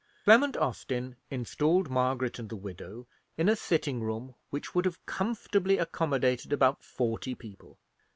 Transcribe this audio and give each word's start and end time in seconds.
Clement 0.23 0.57
Austin 0.57 1.15
installed 1.29 1.91
Margaret 1.91 2.39
and 2.39 2.49
the 2.49 2.55
widow 2.55 3.05
in 3.37 3.47
a 3.47 3.55
sitting 3.55 4.01
room 4.01 4.33
which 4.49 4.73
would 4.73 4.85
have 4.85 5.05
comfortably 5.05 5.77
accommodated 5.77 6.51
about 6.51 6.83
forty 6.83 7.35
people. 7.35 7.77